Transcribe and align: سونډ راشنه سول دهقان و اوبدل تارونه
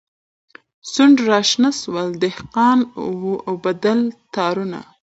سونډ 0.91 1.15
راشنه 1.29 1.69
سول 1.81 2.09
دهقان 2.23 2.79
و 3.21 3.25
اوبدل 3.49 3.99
تارونه 4.33 4.79